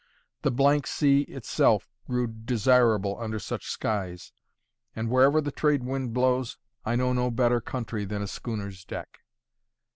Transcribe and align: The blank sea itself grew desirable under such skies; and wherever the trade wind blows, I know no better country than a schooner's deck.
The 0.41 0.49
blank 0.49 0.87
sea 0.87 1.21
itself 1.29 1.87
grew 2.07 2.25
desirable 2.25 3.19
under 3.19 3.37
such 3.37 3.67
skies; 3.69 4.33
and 4.95 5.11
wherever 5.11 5.41
the 5.41 5.51
trade 5.51 5.83
wind 5.83 6.11
blows, 6.11 6.57
I 6.83 6.95
know 6.95 7.13
no 7.13 7.29
better 7.29 7.61
country 7.61 8.03
than 8.03 8.23
a 8.23 8.27
schooner's 8.27 8.83
deck. 8.83 9.19